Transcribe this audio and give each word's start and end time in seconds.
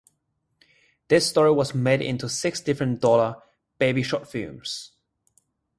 This 1.09 1.29
story 1.29 1.51
was 1.51 1.75
made 1.75 2.01
into 2.01 2.27
six 2.27 2.59
different 2.59 3.01
Dollar 3.01 3.35
Baby 3.77 4.01
short 4.01 4.27
films. 4.27 4.93